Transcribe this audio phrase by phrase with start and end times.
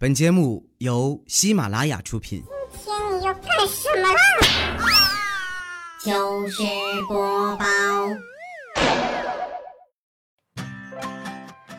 [0.00, 2.40] 本节目由喜马拉雅出品。
[2.84, 4.20] 今天你要干什么啦？
[5.98, 6.62] 糗事
[7.08, 7.64] 播报。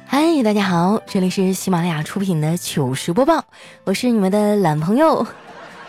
[0.06, 3.42] 嗨，大家好，这里是喜马拉雅出品的糗事播报，
[3.86, 5.26] 我是你们的懒朋友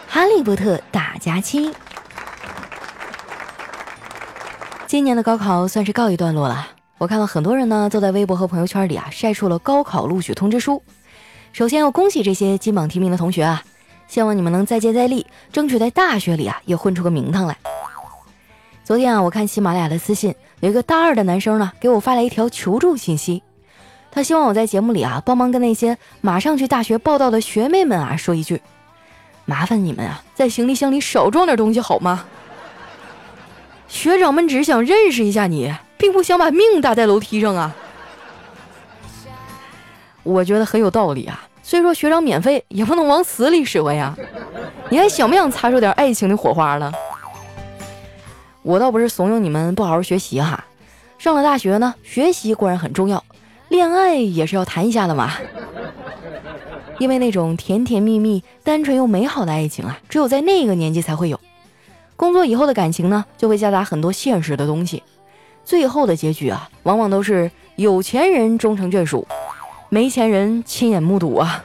[0.07, 1.75] 哈利波特大假期。
[4.87, 6.69] 今年的高考算是告一段落了，
[6.99, 10.81] 我看到很多人呢都在微博和朋友圈里啊晒出了高考录取通知书。
[11.53, 13.63] 首先要恭喜这些金榜题名的同学啊，
[14.07, 17.57] 希望你们能再接再厉，争取在大学里啊也混出个名堂来。
[18.85, 23.43] 昨天啊，我看喜马拉雅的私信，有一个大二的男生呢给我发来一条求助信息，
[24.11, 28.61] 他希望我在节目里啊帮忙跟那些马上去大学报道的学妹们啊说一句，
[29.45, 32.25] 麻烦你们啊在行李箱里少装点东西好吗？
[33.89, 37.75] 学长们只是想认识一下你，并不想把命搭在楼梯上啊。
[40.23, 41.47] 我觉得很有道理啊。
[41.63, 44.17] 虽说学长免费，也不能往死里使唤呀。
[44.89, 46.93] 你还想不想擦出点爱情的火花了？
[48.63, 50.65] 我倒不是怂恿你们不好好学习哈。
[51.19, 53.23] 上了大学呢，学习固然很重要，
[53.69, 55.33] 恋爱也是要谈一下的嘛。
[56.99, 61.39] 因为那种甜甜蜜蜜、单纯又美好的爱情啊，只有在那个年纪才会有。
[62.17, 65.03] 工作以后的感情呢，就会夹杂很多现实的东西，
[65.65, 69.27] 最后的结局啊，往往都是有钱人终成眷属。
[69.93, 71.65] 没钱人亲眼目睹啊！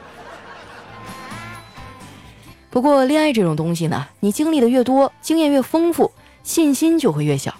[2.70, 6.10] 不过恋爱这种东西呢，你经历的越多，经验越丰富，
[6.42, 7.54] 信心就会越小。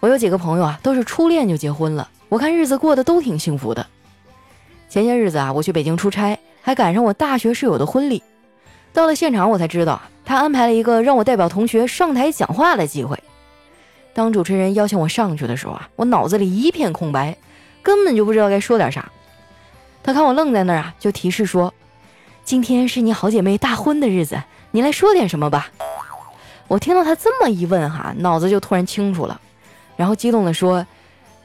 [0.00, 3.86] 我有几个朋友啊，都是初恋就结婚了，我看日子过得都挺幸福的。
[4.88, 8.22] 前些日子啊，我去北京出差，还赶上我大学室友的婚礼。
[8.94, 13.22] 到了现场，我才知道他安排了一个让我代表同学上台讲话的机会。
[14.14, 17.36] 当主持人邀请我上去的时候啊，我脑子里一片空白，
[17.82, 19.12] 根本就不知道该说点啥。
[20.02, 21.74] 他看我愣在那儿啊，就提示说
[22.44, 25.68] ：“今天是你好姐妹大婚的日子，你来说点什么吧。”
[26.68, 29.40] 我听到他这么一问哈，脑子就突然清楚了，
[29.96, 30.86] 然后激动地说：“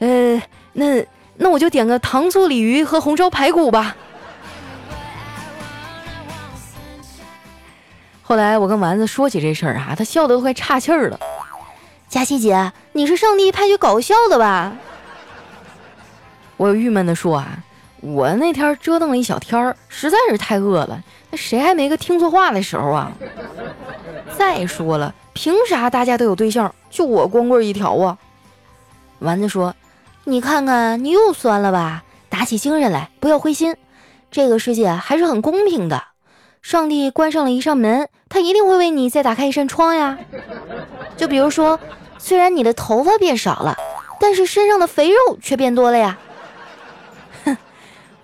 [0.00, 1.04] 呃，那
[1.36, 3.96] 那我就点个糖醋鲤鱼和红烧排骨吧。”
[8.22, 11.20] 后来我跟丸子说起这事儿啊，他笑得都快岔气儿了。
[12.08, 14.72] 佳琪姐，你是上帝派去搞笑的吧？
[16.56, 17.62] 我郁闷地说啊。
[18.04, 21.02] 我那天折腾了一小天儿，实在是太饿了。
[21.30, 23.10] 那谁还没个听错话的时候啊？
[24.36, 28.18] 再说了，凭啥大家都有对象，就我光棍一条啊？
[29.20, 29.74] 丸子说
[30.24, 32.04] ：“你看看，你又酸了吧？
[32.28, 33.74] 打起精神来，不要灰心。
[34.30, 36.02] 这个世界还是很公平的。
[36.60, 40.18] 上帝关上了一扇门，他一定会为你再打开一扇窗呀。
[41.16, 41.80] 就比如说，
[42.18, 43.78] 虽然你的头发变少了，
[44.20, 46.18] 但是身上的肥肉却变多了呀。”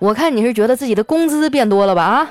[0.00, 2.03] 我看你是觉得自己的工资变多了吧？
[2.03, 2.31] 啊！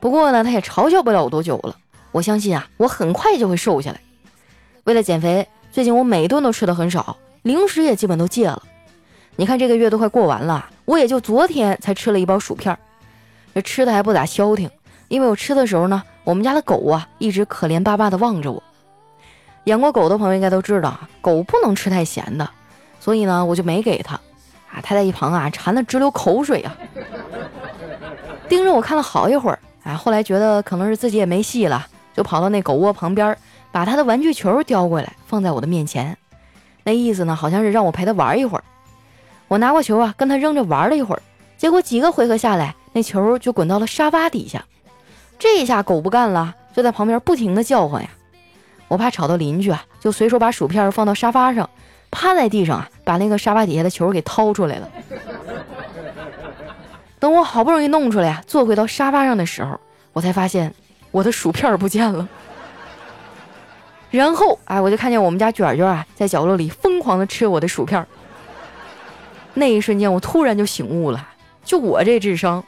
[0.00, 1.76] 不过呢，他也嘲笑不了我多久了。
[2.10, 4.00] 我相信啊，我很快就会瘦下来。
[4.84, 8.62] 为了减肥，最近我每顿都吃的很少，零食也基本都戒了。
[9.36, 12.76] 你看这个月都快过完了，我也就昨天才吃了一包薯片，
[13.54, 14.70] 这吃的还不咋消停。
[15.08, 18.62] 因为我吃的时候呢，我们家的狗啊一直可怜巴巴的望着我。
[19.64, 22.48] 养过狗的朋友应该都知道啊，狗不能吃太咸的，
[22.98, 24.18] 所以呢，我就没给它。
[24.72, 26.76] 啊，他在一旁啊，馋得直流口水啊，
[28.48, 29.58] 盯着我看了好一会儿。
[29.84, 33.34] 啊，后来觉得可能是自己也没戏了，就跑到那狗窝旁边，
[33.72, 36.16] 把他的玩具球叼过来，放在我的面前。
[36.84, 38.64] 那意思呢，好像是让我陪他玩一会儿。
[39.46, 41.22] 我拿过球啊，跟他扔着玩了一会儿，
[41.56, 44.62] 结果几个回合下来，那球就滚到了沙发底下。
[45.38, 48.10] 这一下狗不干了，就在旁边不停的叫唤呀。
[48.88, 51.70] 我怕吵到邻居啊，就随手把薯片放到沙发上。
[52.10, 54.88] 趴在地上啊，把那个沙发底下的球给掏出来了。
[57.18, 59.78] 等我好不容易弄出来呀，坐回到沙发上的时候，
[60.12, 60.72] 我才发现
[61.10, 62.28] 我的薯片不见了。
[64.10, 68.06] 然后，哎，我就看见我们家卷卷啊，在角落里疯狂的吃我的薯片。
[69.54, 71.28] 那一瞬间，我突然就醒悟了，
[71.64, 72.64] 就我这智商，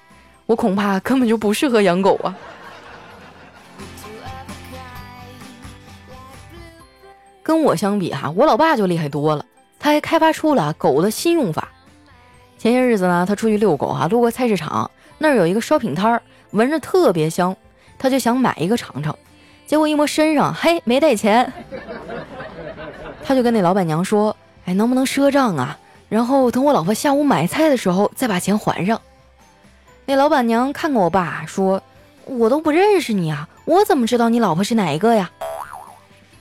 [0.46, 2.34] 我恐怕根本就不适合养狗啊。
[7.50, 9.44] 跟我相比哈，我老爸就厉害多了。
[9.80, 11.68] 他还开发出了狗的新用法。
[12.56, 14.88] 前些日子呢，他出去遛狗哈，路过菜市场，
[15.18, 17.56] 那儿有一个烧饼摊儿，闻着特别香，
[17.98, 19.18] 他就想买一个尝尝。
[19.66, 21.52] 结果一摸身上，嘿，没带钱。
[23.26, 24.36] 他就跟那老板娘说
[24.66, 25.76] ：“哎，能不能赊账啊？
[26.08, 29.00] 然后等我老婆下午买菜的时候再把钱还上。”
[30.06, 31.82] 那老板娘看看我爸说
[32.26, 35.32] ：“我都不认识你啊，我怎么知道你老婆是哪一个呀？”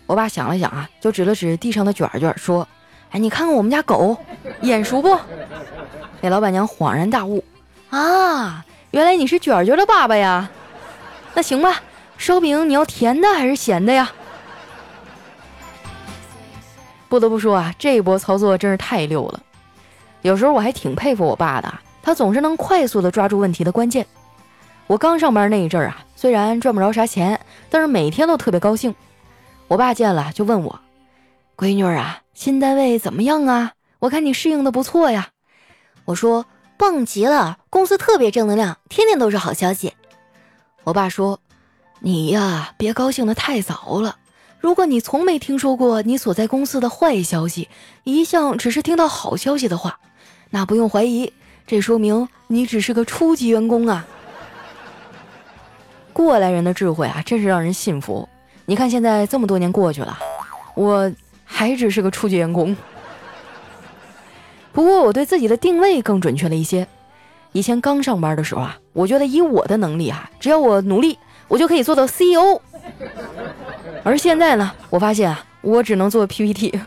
[0.09, 2.67] 我爸想了想啊，就指了指地上的卷卷，说
[3.13, 4.17] ：“哎，你看看我们家狗，
[4.61, 5.15] 眼熟不？”
[6.19, 7.43] 那老板娘恍然大悟
[7.91, 10.49] ：“啊，原来你是卷卷的爸爸呀。
[11.35, 11.83] 那行吧，
[12.17, 14.11] 烧饼你要甜的还是咸的呀？
[17.07, 19.39] 不得不说啊，这一波操作真是太溜了。
[20.23, 21.71] 有时候我还挺佩服我爸的，
[22.01, 24.03] 他总是能快速的抓住问题的关键。
[24.87, 27.39] 我刚上班那一阵儿啊，虽然赚不着啥钱，
[27.69, 28.95] 但是每天都特别高兴。
[29.69, 30.79] 我爸见了就问我
[31.55, 33.73] ：“闺女啊，新单位怎么样啊？
[33.99, 35.29] 我看你适应的不错呀。”
[36.05, 39.93] 我说：“棒极了，公司特别正能量，天天都是好消息。”
[40.85, 41.39] 我爸说
[42.01, 44.17] ：“你呀，别高兴的太早了。
[44.59, 47.69] 如果你从没听说过你所在公司的坏消息，
[48.03, 49.99] 一向只是听到好消息的话，
[50.49, 51.31] 那不用怀疑，
[51.67, 54.07] 这说明你只是个初级员工啊。”
[56.11, 58.27] 过来人的智慧啊，真是让人信服。
[58.69, 60.15] 你看，现在这么多年过去了，
[60.75, 61.11] 我
[61.43, 62.77] 还只是个初级员工。
[64.71, 66.87] 不过，我对自己的定位更准确了一些。
[67.51, 71.17] 以前刚上班的时候啊，我觉得以我的能力啊，只要我努力，
[71.47, 72.61] 我就可以做到 CEO。
[74.03, 76.79] 而现在呢，我发现啊，我只能做 PPT，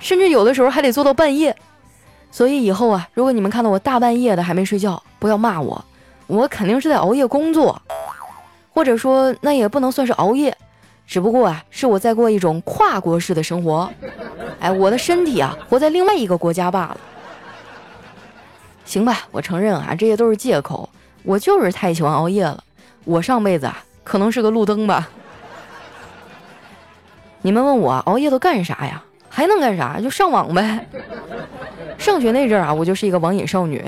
[0.00, 1.54] 甚至有的时候还得做到半夜。
[2.32, 5.84] 所以以后啊，如果你们看到我大半夜的还没睡觉，不要骂我。
[6.26, 7.80] 我肯定是在熬夜工作，
[8.72, 10.56] 或者说那也不能算是熬夜，
[11.06, 13.90] 只不过啊是我在过一种跨国式的生活，
[14.60, 16.96] 哎，我的身体啊活在另外一个国家罢了。
[18.84, 20.88] 行吧，我承认啊这些都是借口，
[21.22, 22.62] 我就是太喜欢熬夜了。
[23.04, 25.08] 我上辈子啊可能是个路灯吧。
[27.42, 29.02] 你们问我熬夜都干啥呀？
[29.28, 30.00] 还能干啥？
[30.00, 30.86] 就上网呗。
[31.98, 33.84] 上学那阵啊，我就是一个网瘾少女，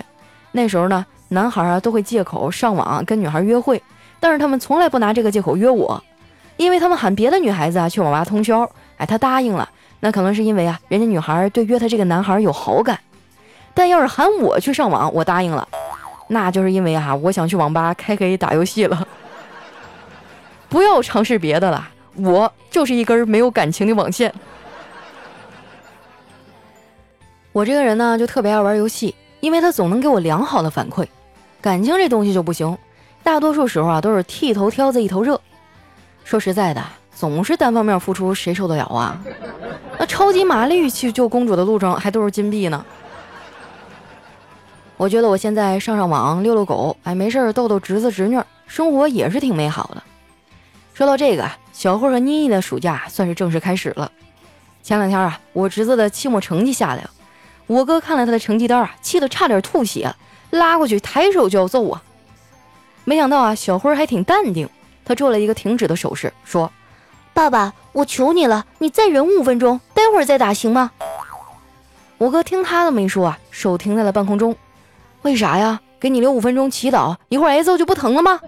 [0.50, 1.04] 那时候呢。
[1.28, 3.82] 男孩啊都会借口上网跟女孩约会，
[4.22, 6.00] 但是他们从来不拿这个借口约我，
[6.56, 12.96] 因为他们喊别的女孩子啊去网吧通宵，哎，他答应了，那可能是因为啊人家女孩对约他这个男孩有好感，
[13.74, 15.66] 但要是喊我去上网，我答应了，
[16.28, 19.04] 那就是因为啊我想去网吧开黑打游戏了。
[20.68, 24.32] 不要尝试别的了，我就是一根没有感情的网线。
[27.50, 31.04] 我这个人呢就特别爱玩游戏，因为他总能给我良好的反馈。
[31.60, 32.78] 感情这东西就不行，
[33.22, 35.40] 大多数时候啊都是剃头挑子一头热。
[36.24, 36.82] 说实在的，
[37.14, 39.20] 总是单方面付出，谁受得了啊？
[39.98, 42.84] 那超级玛丽去救公主的路程还都是金币呢。
[44.96, 50.02] 我觉得我现在上上网、遛遛狗，哎，没事儿逗逗侄子侄女，生活也是挺美好的。
[50.94, 54.10] 说到这个，小慧和妮妮的暑假算是正式开始了。
[54.82, 57.10] 前两天啊，我侄子的期末成绩下来了，
[57.66, 60.14] 我哥看了他的成绩单啊，气得差点吐血。
[60.50, 62.02] 拉过去，抬手就要揍啊！
[63.04, 64.68] 没想到啊，小辉还挺淡定，
[65.04, 66.70] 他做了一个停止的手势，说
[67.34, 70.90] ：“爸爸，我求你了，你再忍五分钟，待会儿再打行吗？”
[72.18, 74.54] 我哥听他这么一说啊，手停在了半空中。
[75.22, 75.80] 为啥呀？
[75.98, 78.40] 给你留五分钟祈祷，一会儿挨揍就不疼了吗？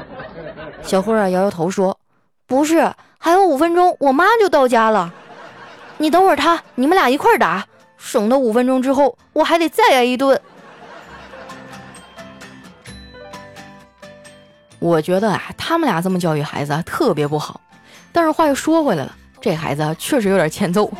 [0.82, 1.98] 小辉啊摇摇头说
[2.46, 5.12] ：“不是，还有五分钟，我妈就到家了。
[5.98, 7.66] 你等会儿她，你们俩一块儿打，
[7.96, 10.40] 省得五分钟之后我还得再挨一顿。”
[14.78, 17.60] 我觉得啊，他们俩这么教育孩子，特别不好。
[18.12, 20.90] 但是话又说回来了，这孩子确实有点欠揍。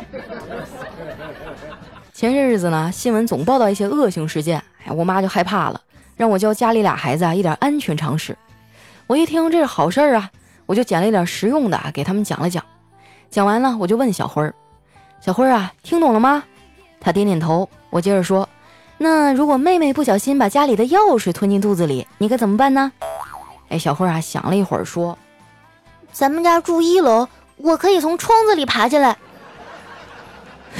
[2.13, 5.79] 前些日子呢，新闻总报道一些恶性事件，哎，我妈就害怕了，
[6.15, 8.37] 让我教家里俩孩子啊一点安全常识。
[9.07, 10.29] 我一听这是好事儿啊，
[10.65, 12.63] 我就捡了一点实用的给他们讲了讲。
[13.29, 14.53] 讲完了，我就问小辉儿
[15.19, 16.43] ：“小辉儿啊，听懂了吗？”
[16.99, 17.69] 他点点头。
[17.89, 18.47] 我接着说
[18.97, 22.91] ：“那如果妹妹不小心把家里的钥匙吞进肚子里，你该怎么办呢？”
[23.69, 25.17] 哎，小慧啊，想了一会儿说
[26.13, 29.17] ：“咱们家住一楼，我可以从窗子里爬进来。”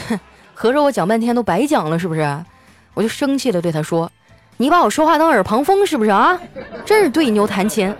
[0.08, 0.20] 哼，
[0.54, 2.46] 合着我讲半天都白讲了，是不是？
[2.94, 4.10] 我就生气的对他说
[4.58, 6.39] ：“你把我说话当耳旁风是不是啊？
[6.86, 7.94] 真是对牛弹琴。”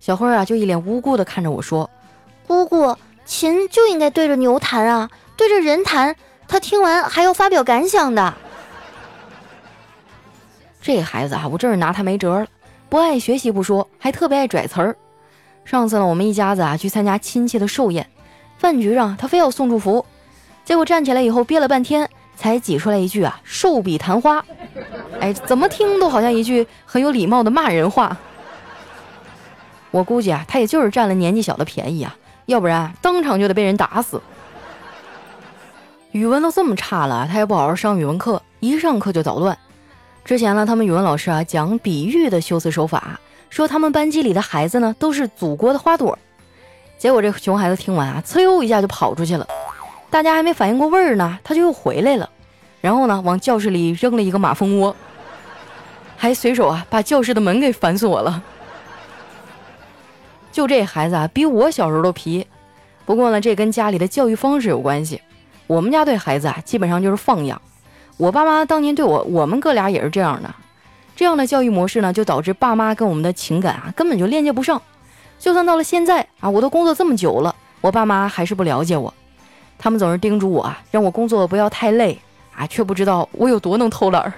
[0.00, 1.90] 小慧啊，就一脸无辜的看着我说
[2.46, 6.16] ：“姑姑，琴就应该对着牛弹啊，对着人弹，
[6.48, 8.34] 他听完还要发表感想的。”
[10.80, 12.46] 这孩子啊，我真是拿他没辙了。
[12.90, 14.96] 不爱学习不说，还特别爱拽词儿。
[15.64, 18.04] 上次呢，我们一家子啊去参加亲戚的寿宴，
[18.58, 20.04] 饭局上他非要送祝福，
[20.64, 24.44] 结果站起来以后憋了半天，才挤出来一句啊“寿比昙花”。
[25.20, 28.16] 哎，怎么听都好像一句很有礼貌的骂人话。
[29.92, 32.16] 我估计啊，他也就是占了年纪小的便宜啊，
[32.46, 34.20] 要不然当场就得被人打死。
[36.10, 39.56] 语文都这么差了，他也不好好上语文课，一上课就捣乱。
[40.24, 46.16] 之前呢，他们语文老师啊讲比喻的修辞手法，说他们班级里的孩子呢都是祖国的花朵。
[46.98, 49.46] 结果这熊孩子听完啊，呲溜一下就跑出去了。
[50.10, 52.28] 大家还没反应过味儿呢，他就又回来了，
[52.80, 54.94] 然后呢往教室里扔了一个马蜂窝，
[56.16, 58.42] 还随手啊把教室的门给反锁了。
[60.52, 62.46] 就这孩子啊，比我小时候都皮。
[63.06, 65.20] 不过呢，这跟家里的教育方式有关系。
[65.66, 67.60] 我们家对孩子啊，基本上就是放养。
[68.20, 70.54] 我爸妈当年对我，我们哥俩也是这样的。
[71.16, 74.80] 这样的教育模式呢，就导致爸妈跟我们的情感啊，根本就链接不上。
[75.38, 79.12] 就算到了现在啊，我都工作这么久了，我爸妈还是不了解我。
[79.78, 82.18] 他们总是叮嘱我啊，让我工作不要太累
[82.54, 84.30] 啊，却不知道我有多能偷懒儿。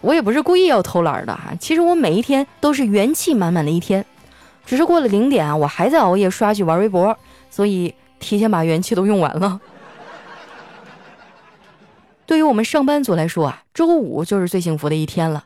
[0.00, 4.02] 我也不是故意要偷懒的哈，其实我每一天都是元气满满的一天。
[4.64, 7.14] 只是过了零点啊，我还在熬夜刷剧玩微博，
[7.50, 9.60] 所以提前把元气都用完了。
[12.28, 15.42] 对于我们上班族来说啊，周五就是最幸福的一天了。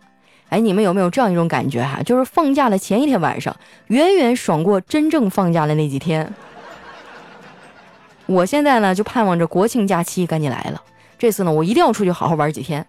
[0.49, 2.03] 哎，你们有没有这样一种感觉哈？
[2.03, 3.55] 就是放假的前一天晚上，
[3.87, 6.35] 远远爽过真正放假的那几天。
[8.27, 10.83] 我现在呢，就盼望着国庆假期赶紧来了。
[11.17, 12.85] 这次呢，我一定要出去好好玩几天。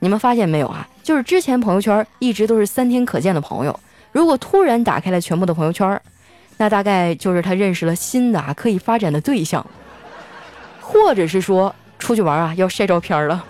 [0.00, 0.86] 你们发现没有啊？
[1.02, 3.80] 就是之前朋友圈一直都是三天可见的朋友。
[4.12, 5.98] 如果突然打开了全部的朋友圈，
[6.58, 9.66] 那大概就是他认识了新的啊可以发展的对象，
[10.82, 13.42] 或者是说出去玩啊要晒照片了。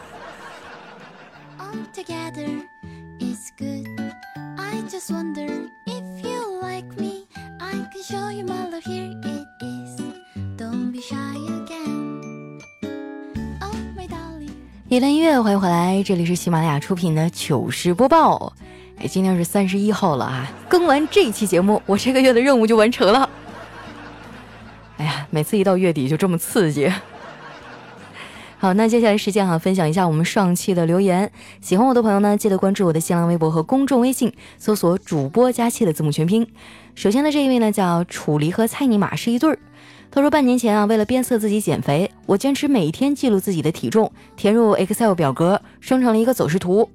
[14.88, 18.52] 一段音乐，欢迎回来，这里是喜马拉雅出品的糗事播报。
[18.99, 20.49] 哎，今天是三十一号了啊！
[20.68, 23.28] 更完这期节目，我这个月的任务就完成了。
[24.99, 26.92] 哎呀，每次一到月底就这么刺激。
[28.64, 31.30] 好，那接下来时间哈，分享一下我们上期的留言。
[31.61, 36.47] 喜欢我的朋友呢，记得关注我的新浪微博和公众微信，搜索“主播佳期”的字母全拼。
[36.94, 39.59] 首先的这一位呢，叫楚离和蔡尼玛是一对儿。
[40.11, 46.88] 他说，半年前啊，为了鞭策自己减肥，我坚持每天记录自己的体重，填入 Excel 表格，生成了一个走势图。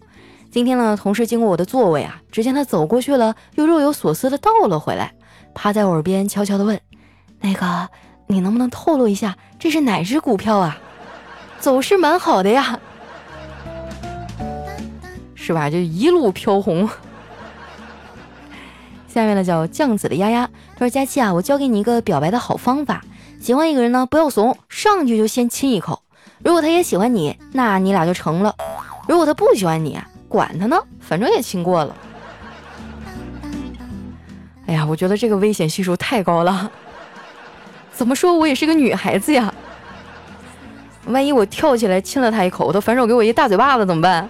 [0.50, 5.14] 今天呢，同事经过我的座位啊，只见他走过去了，又若有所思的倒了回来，
[5.54, 6.82] 趴在我耳边悄悄的问
[7.42, 7.90] ：“那个，
[8.26, 10.80] 你能不能透露一下这是哪只股票啊？
[11.60, 12.80] 走势蛮好的呀，
[15.36, 15.70] 是吧？
[15.70, 16.90] 就一路飘红。”
[19.08, 23.04] 下面呢叫酱紫的丫丫，他说：“佳期啊，我教给你一个表白的好方法，
[23.42, 26.02] 喜欢一个人呢，不要怂，上去就先亲一口。
[26.44, 28.54] 如果他也喜欢你，那你俩就成了；
[29.08, 30.00] 如果他不喜欢你。”
[30.30, 31.96] 管他呢，反正也亲过了。
[34.68, 36.72] 哎呀，我觉得这个危险系数太高了。
[37.92, 39.52] 怎么说我也是个女孩子呀？
[41.12, 44.30] 万一我跳起来亲了他一口，他反手给我一大嘴巴子怎么办？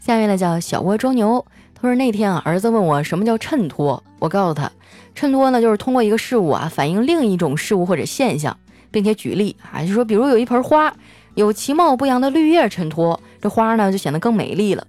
[0.00, 4.70] 下面呢叫小蜗装牛，他说那天啊，儿子问我什么叫衬托，我告诉他，
[5.14, 8.56] 衬托呢就是通过一个事物啊，反映另一种事物或者现象。
[8.90, 10.94] 并且举例啊，就说比如有一盆花，
[11.34, 14.86] 有其貌不扬的绿叶衬托，这花呢就显得更美丽了。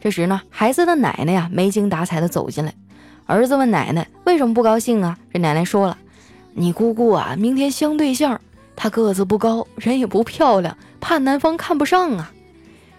[0.00, 2.72] 这时呢，孩子的奶奶呀没精打采的走进来，
[3.32, 5.16] 儿子问奶奶为什么不高兴啊？
[5.32, 5.96] 这奶奶说了，
[6.52, 8.38] 你姑姑啊明天相对象，
[8.76, 12.30] 她个子不高，人也不漂亮，怕男方看不上啊。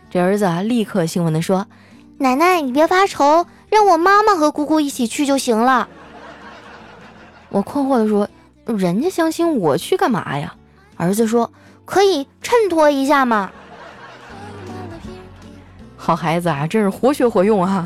[0.09, 1.67] 这儿子啊立刻兴奋的说，
[2.17, 5.87] 奶奶你别发愁，让我妈妈和姑姑一起去就行了。
[7.49, 8.27] 我困惑的说。
[8.65, 10.55] 人家相亲，我去干嘛呀？
[10.95, 11.51] 儿子说
[11.83, 13.51] ：“可以衬托一下嘛。”
[15.97, 17.85] 好孩子啊，真是活学活用啊！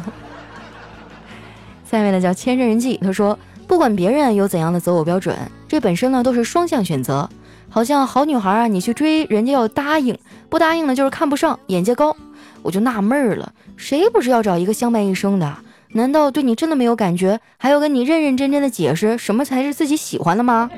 [1.89, 5.35] 下面呢叫千山人迹，他说：“不管别人有怎样的择偶标准，
[5.67, 7.29] 这本身呢都是双向选择。
[7.69, 10.17] 好像好女孩啊，你去追人家要答应，
[10.49, 12.15] 不答应呢就是看不上，眼界高。
[12.61, 15.57] 我就纳闷了，谁不是要找一个相伴一生的？”
[15.93, 20.69] 难道对你真的没有感觉，还要跟你认认真真的解释什么才是自己喜欢的吗？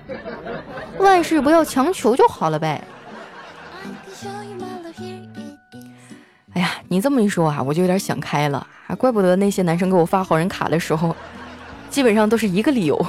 [1.00, 2.84] 万事不要强求就好了呗。
[6.54, 11.16] 哎呀，你这么一说啊，我就有点想开了啊，怪不得那些男生给我发好人卡的时候，
[11.92, 13.06] 基本上都是一个理由。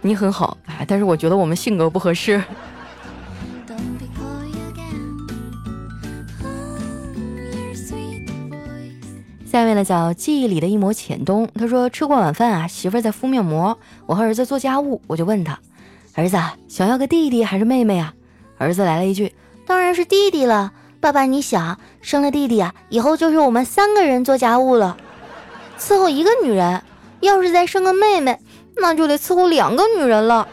[0.00, 2.40] 你很好哎，但是我觉得我们性格不合适。
[9.44, 11.48] 下面呢叫记忆里的一抹浅冬。
[11.56, 15.58] 他说吃过晚饭啊，媳妇儿在敷面膜，我和儿子做家务，我就问他，
[16.14, 18.14] 儿子想要个弟弟还是妹妹啊？
[18.58, 19.34] 儿子来了一句，
[19.66, 20.72] 当然是弟弟了。
[21.02, 24.96] 爸爸，你想生了弟弟啊，以后就是我们三个人做家务了，
[25.76, 26.80] 伺候一个女人。
[27.18, 28.38] 要是再生个妹妹，
[28.76, 30.46] 那就得伺候两个女人了，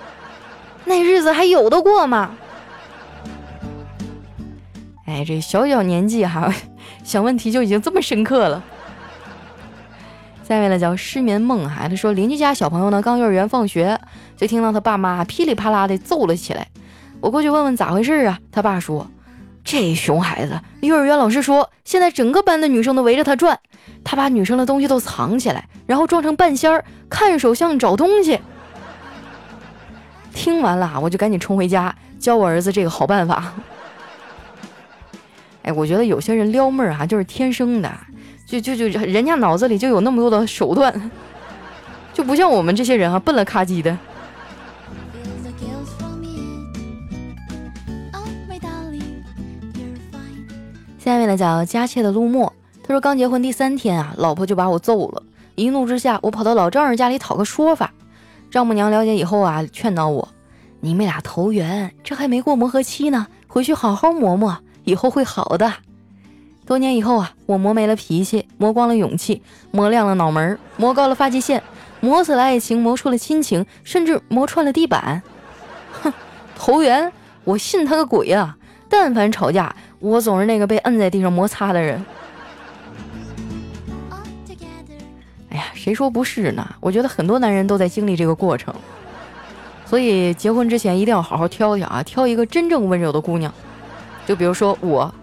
[0.85, 2.31] 那日子还有的过吗？
[5.05, 6.51] 哎，这小小年纪哈，
[7.03, 8.63] 想问题就已经这么深刻了。
[10.47, 13.99] 下面呢叫失眠梦哈，他说邻居家小朋友呢刚幼儿园放学，
[14.35, 16.67] 就听到他爸妈噼里啪啦的揍了起来。
[17.21, 18.39] 我过去问问咋回事啊？
[18.51, 19.07] 他爸说，
[19.71, 23.59] 这熊孩子，幼儿园老师说，现在整个班的女生都围着他转，
[24.03, 28.39] 他把女生的东西都藏起来，然后装成半仙儿，看手相找东西。
[30.33, 33.53] 听完了，我就赶紧冲回家教我儿子这个好办法。
[35.61, 37.95] 哎，我觉得有些人撩妹儿啊，就是天生的，
[38.47, 41.11] 就就就人家脑子里就有那么多的手段，
[42.11, 43.95] 就不像我们这些人啊，笨了咔叽的。
[50.99, 52.53] 下面呢叫佳切的陆墨，
[52.83, 55.23] 他说刚结婚第三天啊，老婆就把我揍了，
[55.55, 57.91] 一怒之下，我跑到老丈人家里讨个说法。
[58.51, 60.27] 丈母娘了解以后啊，劝导我
[60.81, 65.71] ：“你们俩投缘，这还没过磨合期呢，回去好好磨磨，以后会好的。”
[66.67, 69.41] 多年以后啊，我磨没了脾气，磨光了勇气，
[69.71, 71.63] 磨亮了脑门，磨高了发际线，
[72.01, 75.23] 磨死了爱情，磨出了亲情，甚至磨穿了地板。
[76.01, 76.11] 哼，
[76.57, 77.11] 投缘，
[77.45, 78.57] 我信他个鬼呀！
[78.91, 82.03] 但凡吵架，我总是那个被摁在地上摩擦的人。
[85.49, 86.67] 哎呀，谁说不是呢？
[86.79, 88.73] 我觉得很多男人都在经历这个过程，
[89.85, 93.53] 所以结婚之前一定要好好挑挑啊，挑一个真正温柔的姑娘。
[94.25, 95.13] 就比如说我。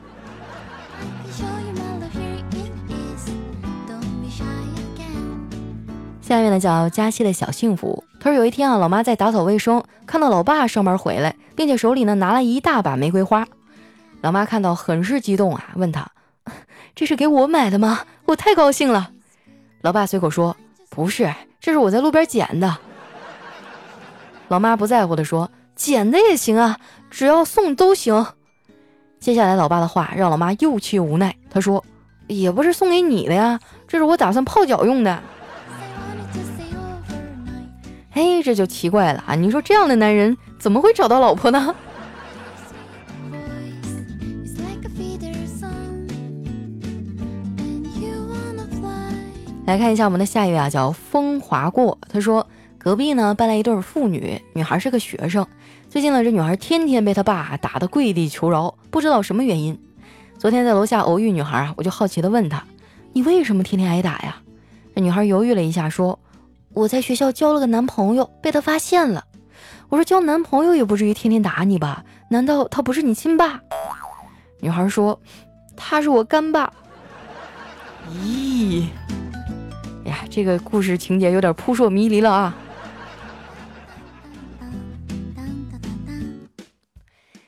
[6.21, 8.02] 下面呢叫佳期的小幸福。
[8.18, 13.47] 他说有一天啊，老妈在打扫卫生，看到老爸上班回来，并且手里呢拿了一大把玫瑰花。
[14.23, 16.11] 老妈看到很是激动啊，问他
[16.97, 18.01] ：“这是给我买的吗？
[18.25, 19.11] 我太高兴了。”
[19.83, 20.57] 老爸随口说
[20.91, 22.77] ：“不是，这是我在路边捡的。”
[24.49, 26.79] 老妈不在乎的说：“捡的也行啊，
[27.11, 28.27] 只要送都行。”
[29.21, 31.85] 接下来老爸的话让老妈又气又无奈，他说
[32.27, 35.23] ：“也不是送给你的呀，这是我打算泡脚用的。”
[38.13, 39.35] 哎，这就奇怪了啊！
[39.35, 41.75] 你说这样的男人怎么会找到老婆呢？
[49.67, 51.99] 来看一下我们的下一位啊，叫风华过。
[52.09, 52.47] 他说，
[52.79, 55.45] 隔壁呢搬来一对父女，女孩是个学生。
[55.91, 59.76] 最近呢，这女孩天天被他爸打得跪地求饶，不知道什么原因。
[60.39, 62.63] 昨天在楼下偶遇女孩啊，我就好奇的问她
[63.13, 64.37] ：“你为什么天天挨打呀？”
[64.95, 66.19] 这女孩犹豫了一下说。
[66.73, 69.25] 我在学校交了个男朋友，被他发现了。
[69.89, 72.05] 我说交男朋友也不至于天天打你吧？
[72.29, 73.61] 难道他不是你亲爸？
[74.61, 75.19] 女孩说
[75.75, 76.71] 他是我干爸。
[78.13, 78.89] 咦，
[80.31, 82.55] 这个故事情节有点扑朔迷离了啊。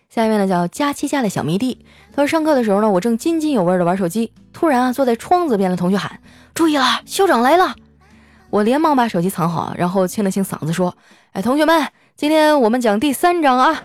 [0.08, 6.18] 下面呢叫佳期家的小迷弟，他说上课的时候呢，我正津津有味的玩手机，突然啊，坐在窗子边的同学喊
[6.54, 7.76] ：“注意了，校长来了！”
[8.50, 10.96] 我连忙把手机藏好，然后清了清嗓子说
[11.32, 13.82] ：“哎，同学们，今天我们讲第三章啊。”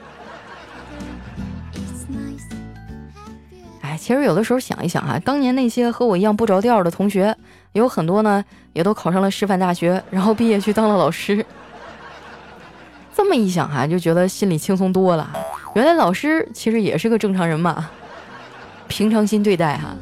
[3.81, 7.37] 哎，其实有的时候想一想哈，当年那些和我一样不着调的同学，
[7.73, 11.45] 有很多呢，也都考上了师范大学， 然后毕业去当了老师。
[13.15, 15.31] 这么一想哈，就觉得心里轻松多了。
[15.75, 17.89] 原来老师其实也是个正常人嘛，
[18.87, 19.95] 平常心对待哈。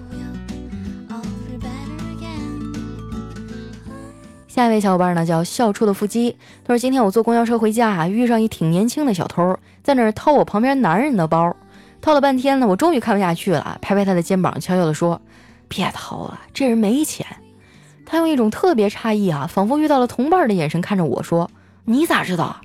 [4.48, 11.56] 下一位小伙伴呢叫笑出的腹肌，他说今天我坐公交车回家啊，遇上一挺年轻的小偷，在那儿掏我旁边男人的包，
[12.02, 15.20] 掏了半天呢，我终于看不下去了，拍拍他的肩膀，悄悄地说
[15.70, 17.26] ：“别掏了，这人没钱。”
[18.12, 21.50] 他用一种特别诧异啊，仿佛遇到了同伴的眼神看着我说
[21.86, 22.60] ：“你咋知道？”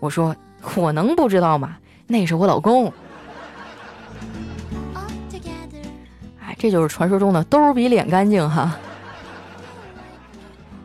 [0.00, 0.34] 我说
[0.74, 1.76] ：“我能不知道吗？
[2.06, 2.90] 那是我老公。”
[6.40, 8.74] 哎，这就是传说中的兜比脸干净哈。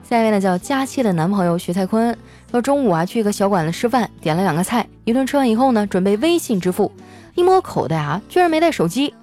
[0.04, 2.14] 下一位呢叫佳期的男朋友徐蔡坤，
[2.52, 6.92] 说中午啊去一个小馆子吃饭，点了两个菜，一顿吃完以后呢，准备微信支付，
[7.34, 9.14] 一摸口袋啊，居然没带手机，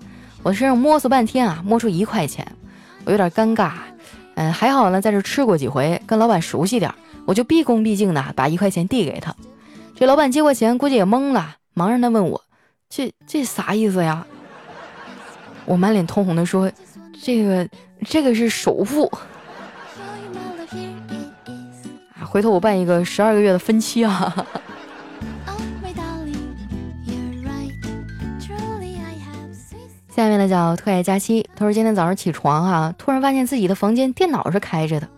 [0.42, 2.50] 我身上摸索半天啊，摸出一块钱，
[3.04, 3.72] 我有点尴尬，
[4.38, 6.94] 嗯，还好呢，在这吃过几回，跟老板熟悉点，
[7.26, 9.34] 我就毕恭毕敬的把一块钱递给他，
[9.96, 12.40] 这老板接过钱，估计也懵了，茫然的问我，
[12.88, 14.24] 这这啥意思呀？
[15.64, 16.70] 我满脸通红的说，
[17.20, 17.68] 这个
[18.06, 19.10] 这个是首付。
[22.24, 24.46] 回头我办一个十二个月的分期啊！
[30.38, 35.08] 那叫特爱佳期，他说今天早上起床哈，突然发现自己的房间电脑是开着的，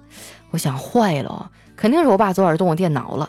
[0.50, 3.28] 我想坏了，肯定是我爸昨晚动我电脑了。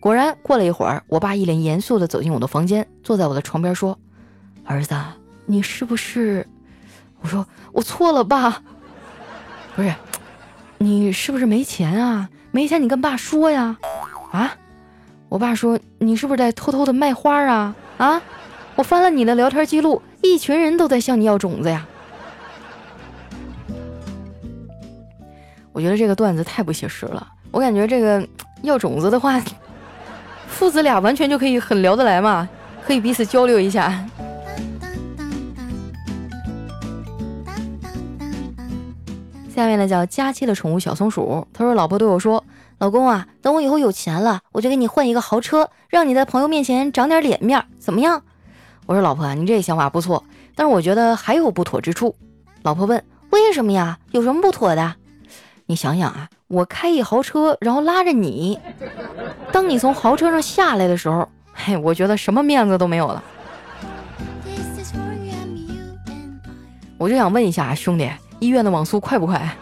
[0.00, 3.98] 果然过了一会儿，我爸一脸严肃的走进我的房间，坐在我的床边说
[4.64, 4.96] ：“儿子，
[5.44, 6.46] 你是不是？”
[7.20, 8.62] 我说：“我错了，爸，
[9.74, 9.94] 不是，
[10.78, 13.76] 你是不是没钱啊？”没钱，你跟爸说呀！
[14.32, 14.54] 啊，
[15.28, 17.74] 我爸说你是不是在偷偷的卖花啊？
[17.98, 18.22] 啊，
[18.76, 21.86] 我翻了你的聊天记录，一群人都在向你要种子呀。
[25.72, 27.26] 我觉得这个段子太不写实了。
[27.50, 28.26] 我感觉这个
[28.62, 29.40] 要种子的话，
[30.48, 32.48] 父子俩完全就可以很聊得来嘛，
[32.84, 34.04] 可以彼此交流一下。
[39.54, 42.44] 下面呢叫佳期的宠物小松鼠，他说：“老婆对我说，
[42.78, 48.22] 老公啊，等我以后有钱了，我就给你换一个豪车，让你在朋友面前长点脸面，怎么样？”
[48.86, 52.14] 我说：“老婆，你这想法不错，但是我觉得还有不妥之处。”
[52.62, 53.98] 老婆问：“为什么呀？
[54.12, 54.94] 有什么不妥的？”
[55.66, 58.58] 你想想啊，我开一豪车，然后拉着你，
[59.50, 63.22] 当你从豪车上下来的时候，嘿，我觉得什么面子都没有了。
[66.96, 69.56] 我就想问一下兄弟，医院的网速快不快？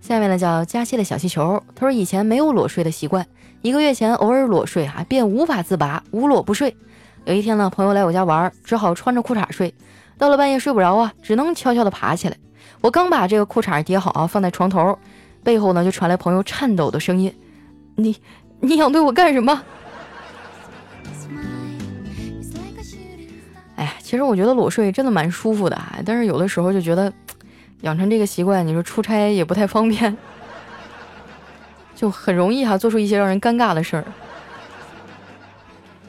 [0.00, 3.26] 下面呢叫佳期的小气球，他说以前没有裸睡的习惯，
[3.64, 6.76] 一个月前偶尔裸睡啊，便无法自拔，无裸不睡。
[7.24, 9.72] 有一天呢，朋友来我家玩，只好穿着裤衩睡。
[10.18, 12.36] 到了半夜睡不着啊，只能悄悄地爬起来。
[12.82, 14.98] 我刚把这个裤衩叠好啊，放在床头，
[15.42, 17.34] 背后呢就传来朋友颤抖的声音
[17.96, 18.14] ：“你
[18.60, 19.62] 你想对我干什么？”
[23.76, 27.10] 哎，其实我觉得裸睡真的蛮舒服的啊，但是有的时候就觉得
[27.80, 30.14] 养成这个习惯，你说出差也不太方便，
[31.94, 34.04] 就很容易哈做出一些让人尴尬的事儿。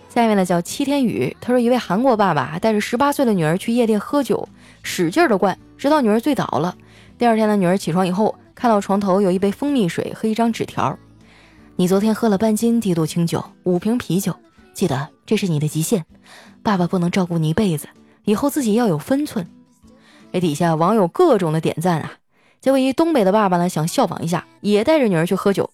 [0.10, 4.48] 下面呢叫七天雨，他说一位韩国爸爸带着十八岁的女儿去夜店喝酒，
[4.82, 6.76] 使劲的灌，直到女儿醉倒了。
[7.18, 10.98] 第二天呢，女儿起床以后，看到床头有一杯蜂蜜水和一张纸条
[11.76, 14.34] ：“你昨天喝了半斤低度清酒，五瓶啤酒，
[14.74, 16.06] 记得这是你的极限。
[16.64, 17.90] 爸爸不能照顾你一辈子，
[18.24, 19.46] 以后自己要有分寸。”
[20.32, 22.14] 这底下网友各种的点赞啊。
[22.62, 25.70] 结果一东北的爸爸呢想效仿一下，也带着女儿去喝酒，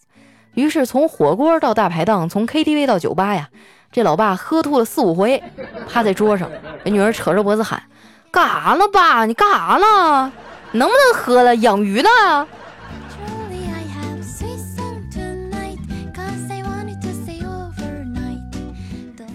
[0.53, 3.49] 于是从火锅到大排档，从 KTV 到酒吧呀。
[3.91, 5.43] 这老爸喝吐了四五回，
[5.87, 6.49] 趴在桌上，
[6.85, 7.83] 这女儿扯着脖子喊
[8.31, 9.25] ：“干啥呢，爸？
[9.25, 10.31] 你干啥呢？
[10.71, 11.55] 能不能喝了？
[11.57, 12.09] 养鱼呢？”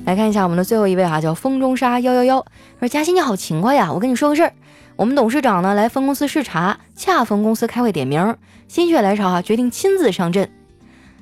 [0.06, 2.46] 来看一下我们的最后一位哈，叫风中沙幺幺幺，
[2.78, 3.92] 说佳欣你好勤快呀！
[3.92, 4.52] 我跟你说个事儿，
[4.96, 10.50] 我们董事长呢来分公司视察，恰逢公司开会点名，心血来潮啊，决定亲自上阵。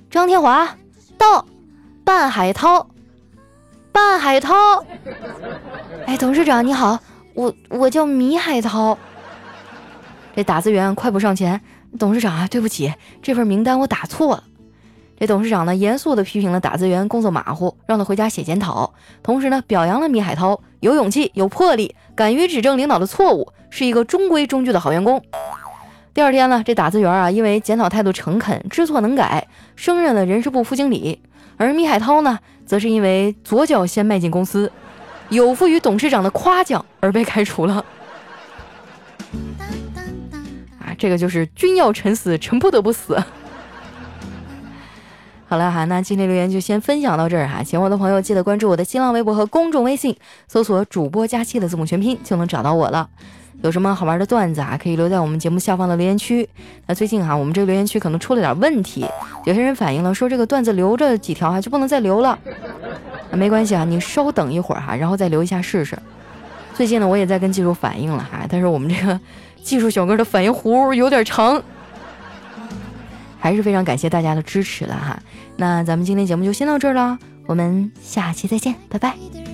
[0.09, 0.77] 张天华
[1.19, 1.45] 到，
[2.05, 2.89] 半海涛。
[3.91, 4.55] 半海涛，
[6.05, 6.99] 哎，董事长你好，
[7.35, 8.99] 我我叫米海涛。
[10.35, 11.61] 这打字员快步上前，
[11.97, 14.43] 董事长啊，对不起，这份名单我打错了。
[15.17, 18.95] 这董事长呢，严肃地批评了打字员工作马虎，让他回家写检讨。
[19.23, 25.25] 同时呢，表扬了米海涛有勇气、有魄力，敢于指正领导的错误，是一个中规中矩的好员工。
[26.13, 31.19] 第二天呢，这打字员啊，因为检讨态度诚恳、知错能改，升任了人事部副经理。
[31.57, 32.39] 而米海涛呢？
[32.67, 34.71] 则是因为左脚先迈进公司，
[35.31, 37.83] 有负于董事长的夸奖而被开除了。
[40.81, 43.17] 啊，这个就是君要臣死，臣不得不死。
[45.47, 47.63] 好了哈，那今天留言就先分享到这儿哈。
[47.63, 50.17] 喜欢我的朋友记得关注我的新浪微博和公众微信，
[50.49, 53.09] 搜索“主播佳期”的字母全拼就能找到我了。
[53.63, 56.49] 有什么好玩的段子啊，可以留在我们节目下方的留言区。
[56.87, 59.07] 那最近哈，我们这个留言区可能出了点问题，
[59.45, 62.39] 有些人反映了说这个段子留着几条哈就不能再留了。
[63.31, 65.97] 那没关系啊，你稍等一会儿哈，然后再留一下试试。
[66.75, 69.19] 最近呢，我也在跟技术反映了哈，但是我们这个
[69.63, 71.63] 技术小哥的反应弧有点长，
[73.45, 75.23] 还是非常感谢大家的支持了哈。
[75.59, 79.54] 那咱们今天节目就先到这儿了，我们下期再见，拜拜。